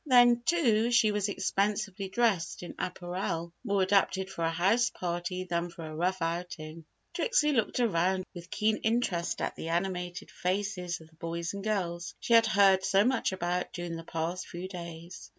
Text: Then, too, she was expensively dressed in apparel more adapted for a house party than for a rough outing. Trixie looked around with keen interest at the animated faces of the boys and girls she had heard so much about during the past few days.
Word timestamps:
Then, 0.07 0.41
too, 0.43 0.89
she 0.89 1.11
was 1.11 1.29
expensively 1.29 2.09
dressed 2.09 2.63
in 2.63 2.73
apparel 2.79 3.53
more 3.63 3.83
adapted 3.83 4.31
for 4.31 4.43
a 4.43 4.49
house 4.49 4.89
party 4.89 5.43
than 5.43 5.69
for 5.69 5.85
a 5.85 5.95
rough 5.95 6.23
outing. 6.23 6.85
Trixie 7.13 7.51
looked 7.53 7.79
around 7.79 8.23
with 8.33 8.49
keen 8.49 8.77
interest 8.77 9.41
at 9.41 9.55
the 9.55 9.69
animated 9.69 10.31
faces 10.31 11.01
of 11.01 11.09
the 11.11 11.15
boys 11.17 11.53
and 11.53 11.63
girls 11.63 12.15
she 12.19 12.33
had 12.33 12.47
heard 12.47 12.83
so 12.83 13.03
much 13.05 13.31
about 13.31 13.73
during 13.73 13.95
the 13.95 14.03
past 14.03 14.47
few 14.47 14.67
days. 14.67 15.29